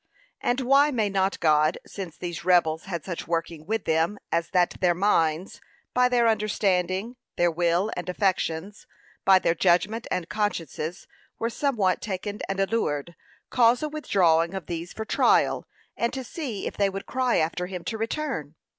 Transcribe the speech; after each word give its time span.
And 0.41 0.61
why 0.61 0.89
may 0.89 1.09
not 1.09 1.39
God, 1.39 1.77
since 1.85 2.17
these 2.17 2.43
rebels 2.43 2.85
had 2.85 3.05
such 3.05 3.27
working 3.27 3.67
with 3.67 3.85
them, 3.85 4.17
as 4.31 4.49
that 4.49 4.77
their 4.81 4.95
minds, 4.95 5.61
by 5.93 6.09
their 6.09 6.27
understanding, 6.27 7.17
their 7.37 7.51
will 7.51 7.91
and 7.95 8.09
affections; 8.09 8.87
by 9.25 9.37
their 9.37 9.53
judgment 9.53 10.07
and 10.09 10.27
consciences 10.27 11.05
were 11.37 11.51
somewhat 11.51 12.01
taken 12.01 12.39
and 12.49 12.59
allured, 12.59 13.13
cause 13.51 13.83
a 13.83 13.89
withdrawing 13.89 14.55
of 14.55 14.65
these 14.65 14.91
for 14.91 15.05
trial, 15.05 15.67
and 15.95 16.11
to 16.13 16.23
see 16.23 16.65
if 16.65 16.75
they 16.77 16.89
would 16.89 17.05
cry 17.05 17.37
after 17.37 17.67
him 17.67 17.83
to 17.83 17.95
return. 17.99 18.55